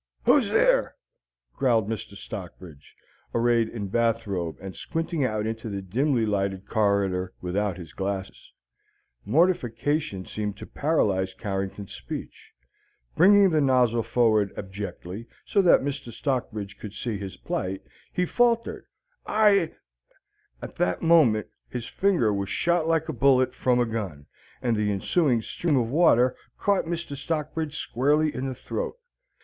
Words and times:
"Who's 0.25 0.49
there?" 0.49 0.95
growled 1.55 1.87
Mr. 1.87 2.15
Stockbridge, 2.17 2.95
arrayed 3.35 3.69
in 3.69 3.83
a 3.83 3.85
bath 3.85 4.25
robe 4.25 4.57
and 4.59 4.75
squinting 4.75 5.23
out 5.23 5.45
into 5.45 5.69
the 5.69 5.83
dimly 5.83 6.25
lighted 6.25 6.65
corridor 6.67 7.33
without 7.39 7.77
his 7.77 7.93
glasses. 7.93 8.51
Mortification 9.25 10.25
seemed 10.25 10.57
to 10.57 10.65
paralyze 10.65 11.35
Carrington's 11.35 11.93
speech. 11.93 12.51
Bringing 13.15 13.51
the 13.51 13.61
nozzle 13.61 14.01
forward 14.01 14.51
abjectly, 14.57 15.27
so 15.45 15.61
that 15.61 15.81
Mr. 15.83 16.11
Stockbridge 16.11 16.79
could 16.79 16.93
see 16.95 17.19
his 17.19 17.37
plight, 17.37 17.83
he 18.11 18.25
faltered: 18.25 18.87
"I" 19.27 19.75
At 20.63 20.77
that 20.77 21.03
moment 21.03 21.45
his 21.69 21.85
finger 21.85 22.33
was 22.33 22.49
shot 22.49 22.87
like 22.87 23.07
a 23.07 23.13
bullet 23.13 23.53
from 23.53 23.79
a 23.79 23.85
gun, 23.85 24.25
and 24.63 24.75
the 24.75 24.91
ensuing 24.91 25.43
stream 25.43 25.77
of 25.77 25.89
water 25.91 26.35
caught 26.57 26.85
Mr. 26.85 27.15
Stockbridge 27.15 27.77
squarely 27.77 28.33
in 28.33 28.47
the 28.47 28.55
throat. 28.55 28.95